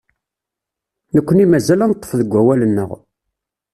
[1.15, 2.91] Nekni mazal ad neṭṭef deg awal-nneɣ.